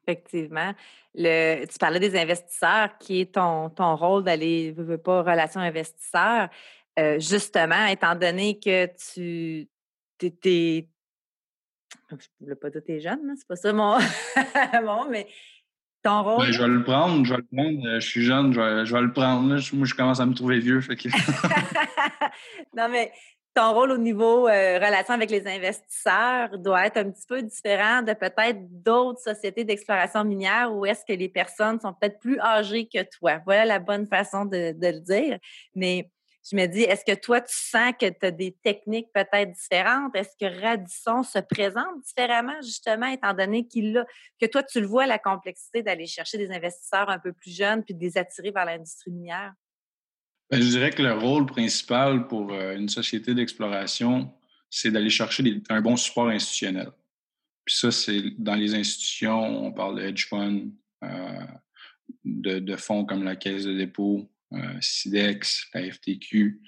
Effectivement. 0.08 0.74
Le, 1.16 1.66
tu 1.66 1.78
parlais 1.78 2.00
des 2.00 2.18
investisseurs, 2.18 2.98
qui 2.98 3.22
est 3.22 3.34
ton, 3.34 3.70
ton 3.70 3.96
rôle 3.96 4.24
d'aller, 4.24 4.72
veux, 4.72 4.98
pas, 4.98 5.22
relation 5.22 5.60
investisseur. 5.60 6.50
Euh, 6.98 7.20
justement, 7.20 7.86
étant 7.86 8.16
donné 8.16 8.60
que 8.60 8.86
tu 8.86 9.68
t'es. 10.18 10.88
Je 12.10 12.16
ne 12.16 12.20
voulais 12.40 12.56
pas 12.56 12.70
dire 12.70 12.82
que 12.82 12.86
tu 12.86 12.94
es 12.94 13.00
jeune, 13.02 13.34
c'est 13.38 13.48
pas 13.48 13.56
ça 13.56 13.74
mon. 13.74 13.98
bon, 14.84 15.10
mais 15.10 15.28
ton 16.04 16.24
rôle? 16.24 16.46
Ben, 16.46 16.52
je 16.52 16.62
vais 16.62 16.68
le 16.68 16.84
prendre, 16.84 17.26
je 17.26 17.34
vais 17.34 17.40
le 17.40 17.48
prendre. 17.56 17.88
Euh, 17.88 18.00
je 18.00 18.08
suis 18.08 18.24
jeune, 18.24 18.54
je 18.54 18.60
vais, 18.60 18.86
je 18.86 18.94
vais 18.94 19.02
le 19.02 19.12
prendre. 19.12 19.42
Moi, 19.42 19.58
je 19.58 19.94
commence 19.94 20.20
à 20.20 20.26
me 20.26 20.34
trouver 20.34 20.60
vieux. 20.60 20.82
Fait 20.82 20.96
que... 20.96 21.10
non, 22.76 22.88
mais 22.90 23.12
ton 23.58 23.74
rôle 23.74 23.90
au 23.90 23.98
niveau 23.98 24.48
euh, 24.48 24.76
relation 24.76 25.16
avec 25.16 25.32
les 25.32 25.48
investisseurs 25.48 26.60
doit 26.60 26.86
être 26.86 26.98
un 26.98 27.10
petit 27.10 27.26
peu 27.28 27.42
différent 27.42 28.04
de 28.04 28.14
peut-être 28.14 28.60
d'autres 28.84 29.20
sociétés 29.20 29.64
d'exploration 29.64 30.24
minière 30.24 30.72
où 30.72 30.86
est-ce 30.86 31.04
que 31.04 31.18
les 31.18 31.28
personnes 31.28 31.80
sont 31.80 31.92
peut-être 31.94 32.20
plus 32.20 32.40
âgées 32.40 32.88
que 32.88 33.00
toi. 33.18 33.40
Voilà 33.46 33.66
la 33.66 33.80
bonne 33.80 34.06
façon 34.06 34.46
de, 34.46 34.76
le 34.80 35.00
dire. 35.00 35.40
Mais 35.74 36.08
je 36.50 36.56
me 36.56 36.66
dis, 36.66 36.82
est-ce 36.82 37.04
que 37.04 37.18
toi, 37.20 37.42
tu 37.42 37.54
sens 37.54 37.94
que 38.00 38.08
tu 38.10 38.26
as 38.26 38.32
des 38.32 38.56
techniques 38.64 39.08
peut-être 39.14 39.52
différentes? 39.52 40.16
Est-ce 40.16 40.36
que 40.40 40.62
Radisson 40.62 41.24
se 41.24 41.40
présente 41.40 42.02
différemment, 42.06 42.60
justement, 42.62 43.08
étant 43.08 43.34
donné 43.34 43.68
qu'il 43.68 43.98
a, 43.98 44.06
que 44.40 44.46
toi, 44.46 44.64
tu 44.64 44.80
le 44.80 44.88
vois, 44.88 45.06
la 45.08 45.20
complexité 45.20 45.84
d'aller 45.84 46.06
chercher 46.06 46.38
des 46.38 46.52
investisseurs 46.52 47.10
un 47.10 47.20
peu 47.20 47.34
plus 47.34 47.56
jeunes 47.56 47.84
puis 47.84 47.94
de 47.94 48.00
les 48.00 48.18
attirer 48.18 48.52
vers 48.52 48.66
l'industrie 48.66 49.12
minière? 49.12 49.54
Ben, 50.50 50.62
je 50.62 50.68
dirais 50.68 50.92
que 50.92 51.04
le 51.04 51.14
rôle 51.14 51.46
principal 51.46 52.28
pour 52.28 52.54
euh, 52.54 52.76
une 52.76 52.88
société 52.88 53.34
d'exploration, 53.34 54.34
c'est 54.70 54.92
d'aller 54.92 55.10
chercher 55.10 55.62
un 55.70 55.82
bon 55.82 55.98
support 55.98 56.30
institutionnel. 56.30 56.92
Puis 57.66 57.76
ça, 57.76 57.92
c'est 57.92 58.22
dans 58.38 58.56
les 58.56 58.74
institutions, 58.74 59.66
on 59.66 59.74
parle 59.74 59.98
de 59.98 60.04
hedge 60.04 60.28
funds, 60.30 60.72
euh, 61.04 61.46
de, 62.24 62.76
fonds 62.78 63.04
comme 63.04 63.24
la 63.24 63.36
Caisse 63.36 63.66
de 63.66 63.74
dépôt, 63.74 64.30
SIDEX, 64.80 65.68
la 65.74 65.92
FTQ, 65.92 66.62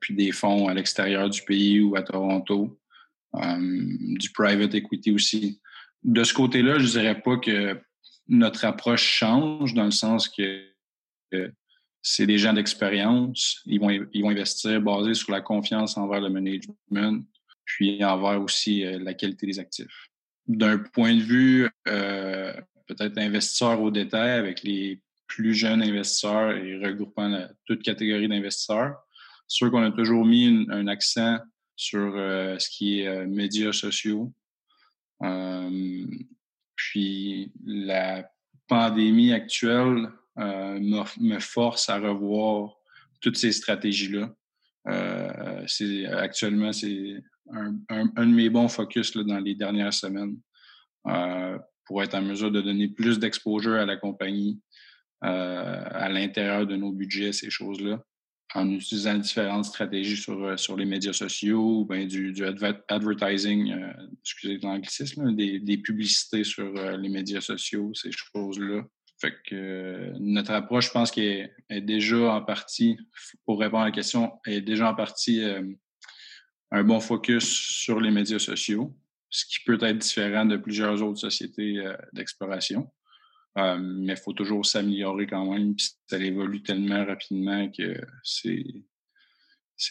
puis 0.00 0.14
des 0.14 0.32
fonds 0.32 0.68
à 0.68 0.74
l'extérieur 0.74 1.28
du 1.28 1.42
pays 1.42 1.80
ou 1.80 1.96
à 1.96 2.02
Toronto, 2.02 2.80
du 3.34 4.30
private 4.32 4.74
equity 4.74 5.10
aussi. 5.10 5.60
De 6.04 6.22
ce 6.24 6.34
côté-là, 6.34 6.78
je 6.78 6.86
dirais 6.86 7.20
pas 7.20 7.36
que 7.38 7.80
notre 8.28 8.64
approche 8.64 9.04
change 9.04 9.74
dans 9.74 9.84
le 9.84 9.90
sens 9.90 10.28
que 10.28 10.72
c'est 12.02 12.26
des 12.26 12.38
gens 12.38 12.52
d'expérience. 12.52 13.62
Ils 13.64 13.80
vont, 13.80 13.90
ils 14.12 14.22
vont 14.22 14.30
investir 14.30 14.80
basé 14.80 15.14
sur 15.14 15.30
la 15.30 15.40
confiance 15.40 15.96
envers 15.96 16.20
le 16.20 16.28
management, 16.28 17.24
puis 17.64 18.04
envers 18.04 18.42
aussi 18.42 18.84
euh, 18.84 18.98
la 18.98 19.14
qualité 19.14 19.46
des 19.46 19.58
actifs. 19.60 20.08
D'un 20.48 20.78
point 20.78 21.14
de 21.14 21.22
vue 21.22 21.70
euh, 21.86 22.52
peut-être 22.88 23.16
investisseur 23.18 23.80
au 23.80 23.90
détail 23.90 24.30
avec 24.30 24.64
les 24.64 25.00
plus 25.34 25.54
jeunes 25.54 25.82
investisseurs 25.82 26.56
et 26.56 26.78
regroupant 26.78 27.48
toute 27.64 27.82
catégorie 27.82 28.28
d'investisseurs, 28.28 28.96
sûr 29.46 29.70
qu'on 29.70 29.82
a 29.82 29.90
toujours 29.90 30.24
mis 30.24 30.66
un 30.70 30.86
accent 30.88 31.38
sur 31.76 32.14
euh, 32.16 32.58
ce 32.58 32.68
qui 32.68 33.00
est 33.00 33.26
médias 33.26 33.72
sociaux. 33.72 34.32
puis 36.76 37.52
la 37.64 38.24
pandémie 38.68 39.32
actuelle 39.32 40.10
euh, 40.38 41.04
me, 41.20 41.38
force 41.40 41.90
à 41.90 41.98
revoir 41.98 42.74
toutes 43.20 43.36
ces 43.36 43.52
stratégies-là. 43.52 44.34
Euh, 44.88 45.66
actuellement, 46.18 46.72
c'est 46.72 47.22
un, 47.50 47.70
de 47.70 48.34
mes 48.34 48.48
bons 48.48 48.68
focus 48.68 49.14
dans 49.14 49.38
les 49.38 49.54
dernières 49.54 49.92
semaines 49.92 50.38
euh, 51.06 51.58
pour 51.84 52.02
être 52.02 52.14
en 52.14 52.22
mesure 52.22 52.50
de 52.50 52.62
donner 52.62 52.88
plus 52.88 53.18
d'exposure 53.18 53.74
à 53.74 53.84
la 53.84 53.96
compagnie 53.96 54.58
à 55.22 56.08
l'intérieur 56.08 56.66
de 56.66 56.76
nos 56.76 56.92
budgets, 56.92 57.32
ces 57.32 57.50
choses-là 57.50 58.02
en 58.54 58.68
utilisant 58.70 59.14
différentes 59.14 59.64
stratégies 59.64 60.18
sur, 60.18 60.58
sur 60.58 60.76
les 60.76 60.84
médias 60.84 61.14
sociaux, 61.14 61.86
ben 61.86 62.06
du, 62.06 62.32
du 62.32 62.44
advertising, 62.44 63.74
excusez 64.20 64.58
l'anglicisme, 64.58 65.34
des, 65.34 65.58
des 65.58 65.78
publicités 65.78 66.44
sur 66.44 66.70
les 66.98 67.08
médias 67.08 67.40
sociaux, 67.40 67.94
ces 67.94 68.10
choses-là. 68.12 68.82
Fait 69.22 69.36
que 69.46 69.54
euh, 69.54 70.12
notre 70.18 70.50
approche, 70.50 70.88
je 70.88 70.90
pense 70.90 71.12
qu'elle 71.12 71.54
est, 71.70 71.80
déjà 71.80 72.34
en 72.34 72.42
partie, 72.42 72.98
pour 73.46 73.60
répondre 73.60 73.84
à 73.84 73.86
la 73.86 73.92
question, 73.92 74.32
est 74.44 74.60
déjà 74.60 74.90
en 74.90 74.96
partie 74.96 75.44
euh, 75.44 75.62
un 76.72 76.82
bon 76.82 76.98
focus 76.98 77.44
sur 77.44 78.00
les 78.00 78.10
médias 78.10 78.40
sociaux, 78.40 78.92
ce 79.30 79.44
qui 79.44 79.60
peut 79.64 79.78
être 79.80 79.98
différent 79.98 80.44
de 80.44 80.56
plusieurs 80.56 81.00
autres 81.04 81.20
sociétés 81.20 81.78
euh, 81.78 81.96
d'exploration. 82.12 82.90
Mais 83.56 84.12
il 84.12 84.16
faut 84.16 84.32
toujours 84.32 84.64
s'améliorer 84.64 85.26
quand 85.26 85.52
même, 85.52 85.74
puis 85.74 85.90
ça 86.06 86.18
évolue 86.18 86.62
tellement 86.62 87.04
rapidement 87.04 87.70
que 87.70 88.00
c'est 88.22 88.64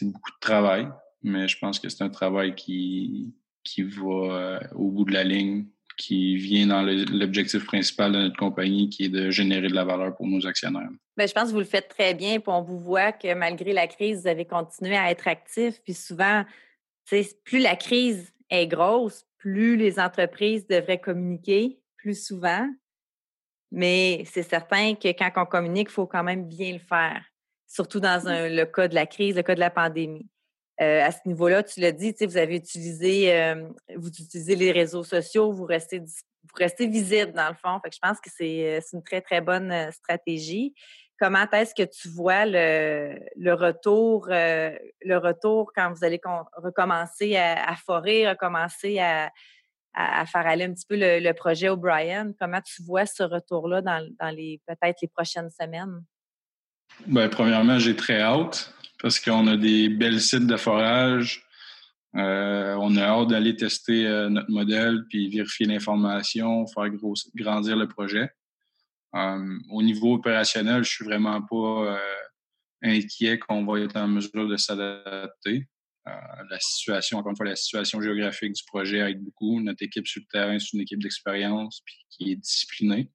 beaucoup 0.02 0.30
de 0.30 0.40
travail. 0.40 0.88
Mais 1.22 1.46
je 1.46 1.58
pense 1.58 1.78
que 1.78 1.88
c'est 1.88 2.02
un 2.02 2.10
travail 2.10 2.54
qui, 2.54 3.34
qui 3.62 3.82
va 3.82 4.60
au 4.74 4.90
bout 4.90 5.04
de 5.04 5.12
la 5.12 5.24
ligne 5.24 5.66
qui 5.96 6.36
vient 6.36 6.66
dans 6.66 6.82
l'objectif 6.82 7.64
principal 7.64 8.12
de 8.12 8.18
notre 8.18 8.36
compagnie, 8.36 8.88
qui 8.88 9.04
est 9.04 9.08
de 9.08 9.30
générer 9.30 9.68
de 9.68 9.74
la 9.74 9.84
valeur 9.84 10.16
pour 10.16 10.26
nos 10.26 10.46
actionnaires. 10.46 10.88
Bien, 11.16 11.26
je 11.26 11.32
pense 11.32 11.48
que 11.48 11.52
vous 11.52 11.58
le 11.58 11.64
faites 11.64 11.88
très 11.88 12.14
bien, 12.14 12.40
puis 12.40 12.50
on 12.50 12.62
vous 12.62 12.78
voit 12.78 13.12
que 13.12 13.32
malgré 13.34 13.72
la 13.72 13.86
crise, 13.86 14.22
vous 14.22 14.28
avez 14.28 14.44
continué 14.44 14.96
à 14.96 15.10
être 15.10 15.28
actif. 15.28 15.80
Puis 15.84 15.94
souvent, 15.94 16.44
plus 17.44 17.58
la 17.58 17.76
crise 17.76 18.32
est 18.50 18.66
grosse, 18.66 19.24
plus 19.38 19.76
les 19.76 19.98
entreprises 19.98 20.66
devraient 20.66 21.00
communiquer 21.00 21.80
plus 21.96 22.26
souvent. 22.26 22.68
Mais 23.72 24.24
c'est 24.30 24.42
certain 24.42 24.94
que 24.94 25.08
quand 25.08 25.30
on 25.36 25.46
communique, 25.46 25.88
il 25.90 25.94
faut 25.94 26.06
quand 26.06 26.22
même 26.22 26.46
bien 26.46 26.74
le 26.74 26.78
faire, 26.78 27.24
surtout 27.66 28.00
dans 28.00 28.22
le 28.22 28.64
cas 28.66 28.86
de 28.86 28.94
la 28.94 29.06
crise, 29.06 29.34
le 29.34 29.42
cas 29.42 29.54
de 29.54 29.60
la 29.60 29.70
pandémie. 29.70 30.28
Euh, 30.80 31.02
à 31.02 31.10
ce 31.10 31.20
niveau-là, 31.26 31.62
tu 31.62 31.80
l'as 31.80 31.92
dit, 31.92 32.14
vous 32.20 32.36
avez 32.36 32.56
utilisé, 32.56 33.34
euh, 33.34 33.66
vous 33.96 34.08
utilisez 34.08 34.56
les 34.56 34.72
réseaux 34.72 35.04
sociaux, 35.04 35.52
vous 35.52 35.64
restez, 35.64 36.00
vous 36.00 36.54
restez 36.54 36.86
visible 36.86 37.32
dans 37.32 37.48
le 37.48 37.54
fond. 37.54 37.78
Fait 37.82 37.88
que 37.88 37.94
je 37.94 38.00
pense 38.00 38.20
que 38.20 38.30
c'est 38.36 38.76
euh, 38.76 38.80
une 38.92 39.02
très, 39.02 39.22
très 39.22 39.40
bonne 39.40 39.90
stratégie. 39.90 40.74
Comment 41.18 41.48
est-ce 41.52 41.74
que 41.74 41.88
tu 41.88 42.08
vois 42.08 42.44
le, 42.46 43.18
le 43.36 43.54
retour, 43.54 44.26
le 44.28 45.16
retour 45.16 45.70
quand 45.72 45.92
vous 45.92 46.04
allez 46.04 46.20
recommencer 46.56 47.36
à, 47.36 47.76
forer, 47.76 48.28
recommencer 48.28 48.98
à, 48.98 49.30
à, 49.94 50.24
faire 50.26 50.46
aller 50.46 50.64
un 50.64 50.72
petit 50.72 50.86
peu 50.88 50.96
le, 50.98 51.32
projet 51.32 51.68
O'Brien? 51.68 52.32
Comment 52.38 52.60
tu 52.60 52.82
vois 52.82 53.06
ce 53.06 53.22
retour-là 53.22 53.82
dans, 53.82 54.34
les 54.34 54.60
peut-être 54.66 54.98
les 55.02 55.08
prochaines 55.08 55.50
semaines? 55.50 56.04
Bien, 57.06 57.28
premièrement, 57.28 57.78
j'ai 57.78 57.96
très 57.96 58.20
hâte 58.20 58.74
parce 59.00 59.18
qu'on 59.18 59.46
a 59.46 59.56
des 59.56 59.88
belles 59.88 60.20
sites 60.20 60.46
de 60.46 60.56
forage. 60.56 61.44
Euh, 62.14 62.76
on 62.78 62.96
a 62.96 63.02
hâte 63.02 63.28
d'aller 63.28 63.56
tester 63.56 64.06
euh, 64.06 64.28
notre 64.28 64.50
modèle 64.50 65.04
puis 65.08 65.30
vérifier 65.30 65.66
l'information, 65.66 66.66
faire 66.66 66.90
grandir 67.34 67.76
le 67.76 67.88
projet. 67.88 68.30
Euh, 69.14 69.58
au 69.70 69.82
niveau 69.82 70.14
opérationnel, 70.14 70.84
je 70.84 70.90
suis 70.90 71.04
vraiment 71.04 71.40
pas 71.42 71.98
inquiet 72.82 73.38
qu'on 73.38 73.64
va 73.64 73.80
être 73.80 73.96
en 73.96 74.08
mesure 74.08 74.48
de 74.48 74.56
s'adapter. 74.56 75.68
La 76.04 76.58
situation, 76.60 77.18
encore 77.18 77.30
une 77.30 77.36
fois, 77.36 77.46
la 77.46 77.56
situation 77.56 78.00
géographique 78.00 78.52
du 78.52 78.62
projet 78.66 78.98
aide 78.98 79.22
beaucoup. 79.22 79.60
Notre 79.60 79.82
équipe 79.84 80.06
sur 80.06 80.20
le 80.20 80.26
terrain, 80.26 80.58
c'est 80.58 80.72
une 80.72 80.80
équipe 80.80 81.02
d'expérience 81.02 81.82
qui 82.10 82.32
est 82.32 82.36
disciplinée. 82.36 83.10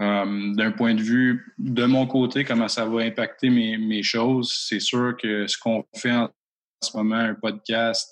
Euh, 0.00 0.54
d'un 0.54 0.72
point 0.72 0.94
de 0.94 1.02
vue 1.02 1.54
de 1.58 1.84
mon 1.84 2.06
côté, 2.06 2.44
comment 2.44 2.68
ça 2.68 2.86
va 2.86 3.02
impacter 3.02 3.50
mes, 3.50 4.02
choses, 4.02 4.50
c'est 4.66 4.80
sûr 4.80 5.14
que 5.20 5.46
ce 5.46 5.58
qu'on 5.58 5.84
fait 5.94 6.12
en 6.12 6.30
ce 6.82 6.96
moment, 6.96 7.16
un 7.16 7.34
podcast, 7.34 8.08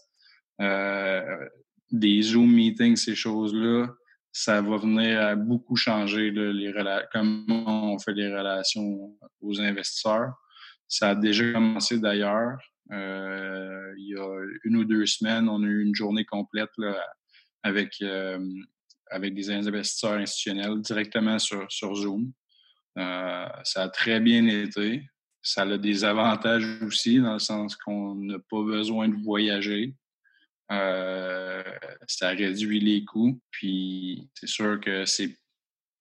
euh, 0.60 1.48
des 1.90 2.20
Zoom 2.20 2.52
meetings, 2.52 2.96
ces 2.96 3.14
choses-là, 3.14 3.86
ça 4.30 4.60
va 4.60 4.76
venir 4.76 5.20
à 5.20 5.34
beaucoup 5.34 5.76
changer 5.76 6.30
les 6.30 6.72
comment 7.10 7.94
on 7.94 7.98
fait 7.98 8.12
les 8.12 8.28
relations 8.28 9.16
aux 9.40 9.60
investisseurs. 9.60 10.34
Ça 10.86 11.10
a 11.10 11.14
déjà 11.14 11.52
commencé 11.52 11.98
d'ailleurs. 11.98 12.58
Euh, 12.90 13.94
il 13.98 14.08
y 14.08 14.16
a 14.16 14.46
une 14.64 14.76
ou 14.76 14.84
deux 14.84 15.06
semaines, 15.06 15.48
on 15.48 15.62
a 15.62 15.66
eu 15.66 15.82
une 15.82 15.94
journée 15.94 16.24
complète 16.24 16.70
avec, 17.62 17.96
euh, 18.02 18.38
avec 19.10 19.34
des 19.34 19.50
investisseurs 19.50 20.14
institutionnels 20.14 20.80
directement 20.80 21.38
sur, 21.38 21.70
sur 21.70 21.94
Zoom. 21.94 22.32
Euh, 22.98 23.48
ça 23.64 23.84
a 23.84 23.88
très 23.88 24.20
bien 24.20 24.46
été. 24.46 25.08
Ça 25.42 25.62
a 25.62 25.78
des 25.78 26.04
avantages 26.04 26.82
aussi, 26.82 27.20
dans 27.20 27.34
le 27.34 27.38
sens 27.38 27.76
qu'on 27.76 28.16
n'a 28.16 28.38
pas 28.50 28.62
besoin 28.62 29.08
de 29.08 29.16
voyager. 29.16 29.94
Ça 30.70 32.28
réduit 32.30 32.80
les 32.80 33.04
coûts. 33.04 33.40
Puis 33.50 34.28
c'est 34.34 34.48
sûr 34.48 34.80
que 34.80 35.04
c'est 35.06 35.38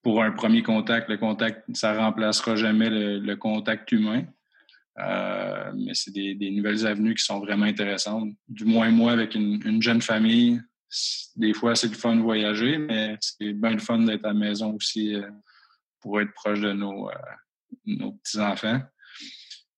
pour 0.07 0.23
un 0.23 0.31
premier 0.31 0.63
contact, 0.63 1.09
le 1.09 1.17
contact, 1.17 1.63
ça 1.75 1.93
remplacera 1.93 2.55
jamais 2.55 2.89
le, 2.89 3.35
contact 3.35 3.91
humain. 3.91 4.23
Euh, 4.99 5.71
mais 5.75 5.93
c'est 5.93 6.11
des, 6.11 6.51
nouvelles 6.51 6.87
avenues 6.87 7.15
qui 7.15 7.23
sont 7.23 7.39
vraiment 7.39 7.65
intéressantes. 7.65 8.29
Du 8.47 8.65
moins, 8.65 8.89
moi, 8.89 9.11
avec 9.11 9.35
une, 9.35 9.81
jeune 9.81 10.01
famille, 10.01 10.59
des 11.35 11.53
fois, 11.53 11.75
c'est 11.75 11.89
le 11.89 11.95
fun 11.95 12.15
de 12.15 12.21
voyager, 12.21 12.77
mais 12.77 13.17
c'est 13.19 13.53
bien 13.53 13.71
le 13.71 13.79
fun 13.79 13.99
d'être 13.99 14.25
à 14.25 14.29
la 14.29 14.33
maison 14.33 14.73
aussi 14.73 15.15
euh, 15.15 15.29
pour 16.01 16.19
être 16.21 16.33
proche 16.33 16.61
de 16.61 16.73
nos, 16.73 17.09
nos 17.85 18.13
petits-enfants. 18.13 18.81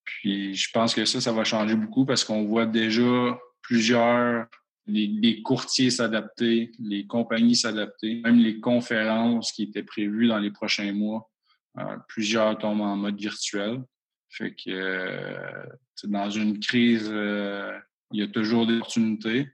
Puis 0.06 0.54
je 0.54 0.70
pense 0.74 0.94
que 0.94 1.06
ça, 1.06 1.22
ça 1.22 1.32
va 1.32 1.44
changer 1.44 1.76
beaucoup 1.76 2.06
parce 2.06 2.24
qu'on 2.24 2.46
voit 2.46 2.66
déjà 2.66 3.38
plusieurs 3.62 4.48
les, 4.90 5.42
courtiers 5.42 5.92
s'adapter, 5.92 6.72
les 6.80 7.06
compagnies 7.06 7.56
s'adapter, 7.56 8.22
même 8.24 8.40
les 8.40 8.60
conférences 8.60 9.52
qui 9.52 9.64
étaient 9.64 9.84
prévues 9.84 10.28
dans 10.28 10.40
les 10.40 10.52
prochains 10.52 10.92
mois. 10.94 11.30
Euh, 11.78 11.98
plusieurs 12.08 12.58
tombent 12.58 12.82
en 12.82 12.96
mode 12.96 13.20
virtuel. 13.20 13.84
Fait 14.30 14.54
que 14.54 14.70
euh, 14.70 15.66
dans 16.04 16.30
une 16.30 16.60
crise, 16.60 17.10
euh, 17.12 17.78
il 18.12 18.22
y 18.22 18.24
a 18.24 18.28
toujours 18.28 18.68
des 18.68 18.76
opportunités. 18.76 19.48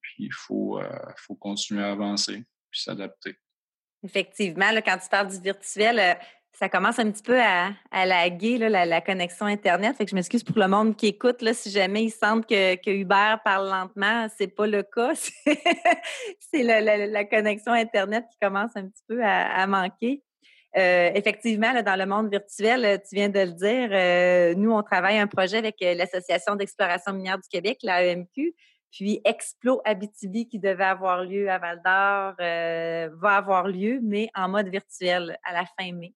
Puis 0.00 0.24
il 0.24 0.32
faut, 0.32 0.80
faut 1.16 1.34
continuer 1.34 1.82
à 1.82 1.92
avancer 1.92 2.44
puis 2.70 2.80
s'adapter. 2.80 3.36
Effectivement, 4.02 4.70
quand 4.84 4.98
tu 4.98 5.08
parles 5.08 5.28
du 5.28 5.40
virtuel, 5.40 6.18
ça 6.58 6.68
commence 6.68 6.98
un 6.98 7.10
petit 7.10 7.22
peu 7.22 7.40
à, 7.40 7.72
laguer 7.92 8.58
la, 8.58 9.00
connexion 9.00 9.46
Internet. 9.46 9.96
Fait 9.96 10.04
que 10.04 10.10
je 10.10 10.16
m'excuse 10.16 10.42
pour 10.42 10.58
le 10.58 10.66
monde 10.66 10.96
qui 10.96 11.06
écoute. 11.06 11.36
Si 11.52 11.70
jamais 11.70 12.04
ils 12.04 12.10
sentent 12.10 12.46
que, 12.46 12.74
que 12.74 12.90
Uber 12.90 13.36
parle 13.44 13.68
lentement, 13.68 14.26
c'est 14.36 14.48
pas 14.48 14.66
le 14.66 14.82
cas. 14.82 15.12
C'est 16.50 16.62
la, 16.64 17.24
connexion 17.26 17.72
Internet 17.72 18.24
qui 18.32 18.38
commence 18.40 18.72
un 18.74 18.88
petit 18.88 19.04
peu 19.06 19.22
à, 19.22 19.66
manquer. 19.68 20.24
Euh, 20.78 21.10
effectivement, 21.14 21.82
dans 21.82 21.96
le 21.96 22.06
monde 22.06 22.30
virtuel, 22.30 23.02
tu 23.08 23.16
viens 23.16 23.28
de 23.28 23.40
le 23.40 23.52
dire, 23.52 23.88
euh, 23.92 24.54
nous, 24.54 24.70
on 24.70 24.82
travaille 24.82 25.18
un 25.18 25.26
projet 25.26 25.58
avec 25.58 25.76
euh, 25.82 25.94
l'Association 25.94 26.54
d'exploration 26.54 27.12
minière 27.12 27.38
du 27.38 27.48
Québec, 27.48 27.78
l'AEMQ, 27.82 28.54
puis 28.90 29.20
Explo 29.24 29.82
Abitibi 29.84 30.48
qui 30.48 30.58
devait 30.58 30.84
avoir 30.84 31.24
lieu 31.24 31.50
à 31.50 31.58
Val 31.58 31.82
d'Or 31.84 32.34
va 33.18 33.36
avoir 33.36 33.68
lieu, 33.68 34.00
mais 34.02 34.30
en 34.34 34.48
mode 34.48 34.68
virtuel 34.68 35.36
à 35.44 35.52
la 35.52 35.64
fin 35.78 35.92
mai. 35.92 36.14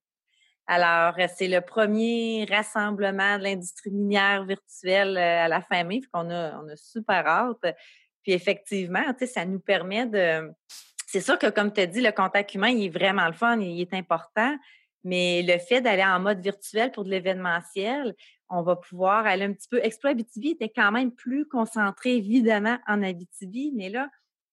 Alors, 0.67 1.15
euh, 1.19 1.27
c'est 1.37 1.49
le 1.49 1.61
premier 1.61 2.47
rassemblement 2.49 3.39
de 3.39 3.45
l'industrie 3.45 3.91
minière 3.91 4.45
virtuelle 4.45 5.17
euh, 5.17 5.45
à 5.45 5.49
la 5.49 5.61
fin 5.61 5.85
mai, 5.85 6.01
qu'on 6.13 6.31
a, 6.31 6.59
on 6.63 6.69
a 6.69 6.77
super 6.77 7.27
hâte. 7.27 7.77
Puis 8.23 8.33
effectivement, 8.33 9.03
ça 9.27 9.45
nous 9.45 9.61
permet 9.61 10.07
de... 10.07 10.51
C'est 11.13 11.21
sûr 11.21 11.39
que, 11.39 11.49
comme 11.51 11.71
tu 11.71 11.83
as 11.83 11.87
dit, 11.87 12.01
le 12.01 12.11
contact 12.11 12.55
humain, 12.55 12.71
il 12.71 12.87
est 12.87 12.89
vraiment 12.89 13.27
le 13.27 13.35
fun, 13.35 13.61
il 13.61 13.83
est 13.83 13.93
important, 13.93 14.57
mais 15.05 15.43
le 15.43 15.59
fait 15.59 15.83
d'aller 15.83 16.03
en 16.03 16.19
mode 16.19 16.41
virtuel 16.41 16.91
pour 16.91 17.05
de 17.05 17.11
l'événementiel, 17.11 18.15
on 18.49 18.63
va 18.63 18.77
pouvoir 18.77 19.27
aller 19.27 19.45
un 19.45 19.53
petit 19.53 19.69
peu... 19.69 19.79
Exploit 19.85 20.13
Abitibi 20.13 20.53
était 20.53 20.71
quand 20.71 20.91
même 20.91 21.13
plus 21.13 21.47
concentré, 21.47 22.17
évidemment, 22.17 22.79
en 22.89 23.03
Abitibi, 23.03 23.73
mais 23.77 23.91
là, 23.91 24.09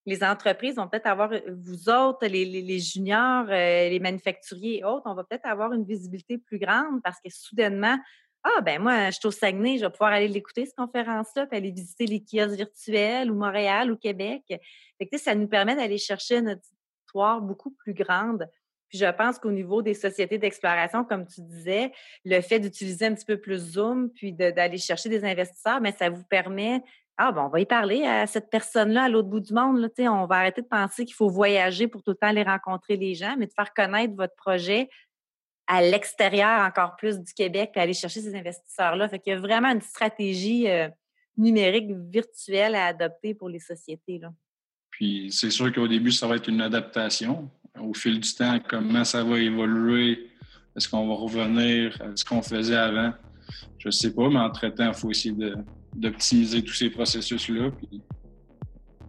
les 0.05 0.21
entreprises 0.21 0.75
vont 0.75 0.89
peut-être 0.89 1.07
avoir, 1.07 1.31
euh, 1.31 1.39
vous 1.63 1.87
autres, 1.87 2.27
les, 2.27 2.79
juniors, 2.79 3.45
euh, 3.47 3.87
les 3.87 3.99
manufacturiers 4.01 4.79
et 4.79 4.83
autres, 4.83 5.03
on 5.05 5.13
va 5.13 5.23
peut-être 5.23 5.45
avoir 5.45 5.71
une 5.71 5.85
visibilité 5.85 6.37
plus 6.39 6.59
grande 6.59 7.01
parce 7.01 7.21
que 7.21 7.29
soudainement, 7.31 7.97
ah, 8.43 8.61
ben 8.61 8.81
moi, 8.81 9.09
je 9.09 9.17
suis 9.17 9.27
au 9.27 9.31
Saguenay, 9.31 9.77
je 9.77 9.85
vais 9.85 9.91
pouvoir 9.91 10.13
aller 10.13 10.27
l'écouter, 10.27 10.65
cette 10.65 10.75
conférence-là, 10.75 11.45
puis 11.45 11.57
aller 11.57 11.71
visiter 11.71 12.05
les 12.05 12.23
kiosques 12.23 12.55
virtuels 12.55 13.29
ou 13.29 13.35
Montréal 13.35 13.91
ou 13.91 13.97
Québec. 13.97 14.43
Fait 14.47 15.17
ça 15.17 15.35
nous 15.35 15.47
permet 15.47 15.75
d'aller 15.75 15.97
chercher 15.97 16.37
une 16.37 16.49
auditoire 16.49 17.41
beaucoup 17.41 17.71
plus 17.71 17.93
grande. 17.93 18.47
Puis 18.87 18.97
je 18.97 19.05
pense 19.11 19.37
qu'au 19.39 19.51
niveau 19.51 19.81
des 19.81 19.93
sociétés 19.93 20.37
d'exploration, 20.37 21.03
comme 21.03 21.27
tu 21.27 21.41
disais, 21.41 21.91
le 22.25 22.41
fait 22.41 22.59
d'utiliser 22.59 23.05
un 23.05 23.13
petit 23.13 23.25
peu 23.25 23.37
plus 23.37 23.73
Zoom, 23.73 24.09
puis 24.09 24.33
d'aller 24.33 24.77
chercher 24.77 25.09
des 25.09 25.23
investisseurs, 25.23 25.81
mais 25.81 25.91
ça 25.91 26.09
vous 26.09 26.23
permet 26.23 26.81
ah, 27.21 27.33
bon, 27.33 27.41
on 27.41 27.49
va 27.49 27.59
y 27.59 27.65
parler 27.65 28.05
à 28.05 28.27
cette 28.27 28.49
personne-là 28.49 29.03
à 29.03 29.09
l'autre 29.09 29.27
bout 29.27 29.41
du 29.41 29.53
monde. 29.53 29.77
Là, 29.77 29.89
on 30.09 30.25
va 30.25 30.37
arrêter 30.37 30.61
de 30.61 30.67
penser 30.67 31.03
qu'il 31.03 31.15
faut 31.15 31.27
voyager 31.27 31.89
pour 31.89 32.01
tout 32.01 32.11
le 32.11 32.15
temps 32.15 32.27
aller 32.27 32.43
rencontrer 32.43 32.95
les 32.95 33.13
gens, 33.13 33.35
mais 33.37 33.45
de 33.45 33.51
faire 33.51 33.73
connaître 33.73 34.15
votre 34.15 34.35
projet 34.35 34.87
à 35.69 35.83
l'extérieur 35.83 36.61
encore 36.61 36.95
plus 36.95 37.19
du 37.19 37.31
Québec 37.31 37.71
et 37.75 37.79
aller 37.79 37.93
chercher 37.93 38.21
ces 38.21 38.35
investisseurs-là. 38.35 39.07
Fait 39.07 39.19
qu'il 39.19 39.33
y 39.33 39.35
a 39.35 39.39
vraiment 39.39 39.69
une 39.69 39.81
stratégie 39.81 40.67
euh, 40.67 40.89
numérique 41.37 41.91
virtuelle 42.11 42.73
à 42.73 42.87
adopter 42.87 43.35
pour 43.35 43.49
les 43.49 43.59
sociétés. 43.59 44.17
Là. 44.17 44.33
Puis 44.89 45.29
c'est 45.31 45.51
sûr 45.51 45.71
qu'au 45.71 45.87
début, 45.87 46.11
ça 46.11 46.25
va 46.25 46.37
être 46.37 46.49
une 46.49 46.61
adaptation. 46.61 47.51
Au 47.79 47.93
fil 47.93 48.19
du 48.19 48.33
temps, 48.33 48.59
comment 48.67 49.03
ça 49.03 49.23
va 49.23 49.37
évoluer? 49.37 50.31
Est-ce 50.75 50.89
qu'on 50.89 51.07
va 51.07 51.13
revenir 51.13 52.01
à 52.01 52.15
ce 52.15 52.25
qu'on 52.25 52.41
faisait 52.41 52.75
avant? 52.75 53.13
Je 53.77 53.89
ne 53.89 53.91
sais 53.91 54.13
pas, 54.13 54.27
mais 54.27 54.39
entre-temps, 54.39 54.87
il 54.87 54.93
faut 54.95 55.11
essayer 55.11 55.35
d'optimiser 55.93 56.63
tous 56.63 56.73
ces 56.73 56.89
processus-là, 56.89 57.69
puis 57.71 58.01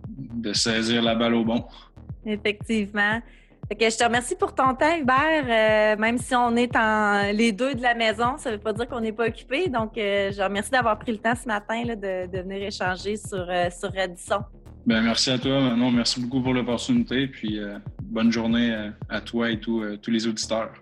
de 0.08 0.52
saisir 0.52 1.00
la 1.02 1.14
balle 1.14 1.34
au 1.34 1.44
bon. 1.44 1.64
Effectivement. 2.26 3.22
Je 3.78 3.96
te 3.96 4.04
remercie 4.04 4.34
pour 4.34 4.54
ton 4.54 4.74
temps, 4.74 4.96
Hubert. 4.96 5.44
Euh, 5.46 5.96
même 5.96 6.18
si 6.18 6.34
on 6.34 6.56
est 6.56 6.74
en 6.76 7.32
les 7.32 7.52
deux 7.52 7.74
de 7.74 7.82
la 7.82 7.94
maison, 7.94 8.36
ça 8.36 8.50
ne 8.50 8.56
veut 8.56 8.60
pas 8.60 8.72
dire 8.72 8.88
qu'on 8.88 9.00
n'est 9.00 9.12
pas 9.12 9.26
occupé. 9.26 9.68
Donc, 9.68 9.96
euh, 9.96 10.30
je 10.32 10.38
te 10.38 10.42
remercie 10.42 10.70
d'avoir 10.70 10.98
pris 10.98 11.12
le 11.12 11.18
temps 11.18 11.34
ce 11.34 11.46
matin 11.46 11.82
de, 11.84 12.36
venir 12.36 12.62
échanger 12.62 13.16
sur, 13.16 13.46
euh, 13.48 13.68
sur 13.70 13.92
Radisson. 13.94 14.40
Ben, 14.86 15.02
merci 15.02 15.30
à 15.30 15.38
toi, 15.38 15.60
Manon. 15.60 15.90
Merci 15.92 16.20
beaucoup 16.20 16.42
pour 16.42 16.54
l'opportunité. 16.54 17.26
Puis 17.28 17.60
bonne 18.02 18.32
journée 18.32 18.90
à 19.08 19.20
toi 19.20 19.50
et 19.50 19.60
tous 19.60 19.82
les 20.08 20.26
auditeurs. 20.26 20.72